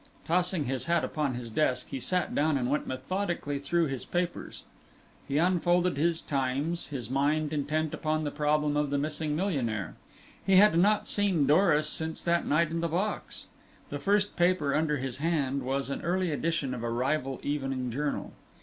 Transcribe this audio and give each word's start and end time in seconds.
Tossing 0.25 0.63
his 0.63 0.87
hat 0.87 1.03
upon 1.05 1.35
his 1.35 1.51
desk, 1.51 1.89
he 1.89 1.99
sat 1.99 2.33
down 2.33 2.57
and 2.57 2.71
went 2.71 2.87
methodically 2.87 3.59
through 3.59 3.85
his 3.85 4.03
papers. 4.03 4.63
He 5.27 5.37
unfolded 5.37 5.95
his 5.95 6.21
Times, 6.21 6.87
his 6.87 7.07
mind 7.07 7.53
intent 7.53 7.93
upon 7.93 8.23
the 8.23 8.31
problem 8.31 8.75
of 8.75 8.89
the 8.89 8.97
missing 8.97 9.35
millionaire. 9.35 9.93
He 10.43 10.55
had 10.55 10.75
not 10.75 11.07
seen 11.07 11.45
Doris 11.45 11.87
since 11.87 12.23
that 12.23 12.47
night 12.47 12.71
in 12.71 12.81
the 12.81 12.87
box. 12.87 13.45
The 13.89 13.99
first 13.99 14.35
paper 14.35 14.73
under 14.73 14.97
his 14.97 15.17
hand 15.17 15.61
was 15.61 15.91
an 15.91 16.01
early 16.01 16.31
edition 16.31 16.73
of 16.73 16.81
a 16.81 16.89
rival 16.89 17.39
evening 17.43 17.91
journal. 17.91 18.33